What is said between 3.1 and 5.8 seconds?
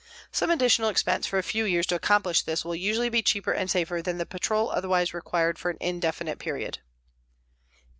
cheaper and safer than the patrol otherwise required for an